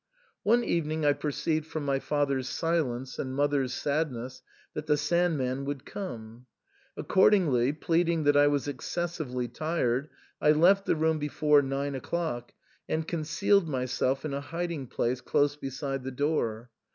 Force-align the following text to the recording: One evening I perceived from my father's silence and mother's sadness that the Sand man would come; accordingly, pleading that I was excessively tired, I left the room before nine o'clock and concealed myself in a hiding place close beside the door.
One 0.41 0.63
evening 0.63 1.05
I 1.05 1.13
perceived 1.13 1.67
from 1.67 1.85
my 1.85 1.99
father's 1.99 2.49
silence 2.49 3.19
and 3.19 3.35
mother's 3.35 3.71
sadness 3.71 4.41
that 4.73 4.87
the 4.87 4.97
Sand 4.97 5.37
man 5.37 5.63
would 5.65 5.85
come; 5.85 6.47
accordingly, 6.97 7.71
pleading 7.71 8.23
that 8.23 8.35
I 8.35 8.47
was 8.47 8.67
excessively 8.67 9.47
tired, 9.47 10.09
I 10.41 10.53
left 10.53 10.87
the 10.87 10.95
room 10.95 11.19
before 11.19 11.61
nine 11.61 11.93
o'clock 11.93 12.51
and 12.89 13.07
concealed 13.07 13.69
myself 13.69 14.25
in 14.25 14.33
a 14.33 14.41
hiding 14.41 14.87
place 14.87 15.21
close 15.21 15.55
beside 15.55 16.03
the 16.03 16.09
door. 16.09 16.71